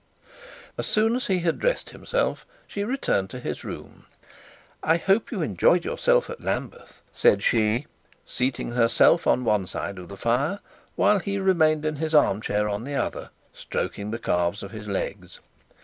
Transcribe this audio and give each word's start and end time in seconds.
As 0.79 0.87
soon 0.87 1.15
as 1.15 1.27
he 1.27 1.41
had 1.41 1.59
dressed 1.59 1.91
himself 1.91 2.43
she 2.65 2.83
returned 2.83 3.29
to 3.29 3.39
his 3.39 3.63
room. 3.63 4.07
'I 4.81 4.97
hope 4.97 5.29
you 5.31 5.43
enjoyed 5.43 5.85
yourself 5.85 6.27
at' 6.27 6.39
said 7.13 7.43
she, 7.43 7.85
seating 8.25 8.71
herself 8.71 9.27
on 9.27 9.43
one 9.43 9.67
side 9.67 9.99
of 9.99 10.09
the 10.09 10.17
fire 10.17 10.57
while 10.95 11.19
he 11.19 11.37
remained 11.37 11.85
in 11.85 11.97
his 11.97 12.15
arm 12.15 12.41
chair 12.41 12.67
on 12.67 12.83
the 12.83 12.95
other, 12.95 13.29
stroking 13.53 14.09
the 14.09 14.17
calves 14.17 14.63
of 14.63 14.71
his 14.71 14.87
legs. 14.87 15.39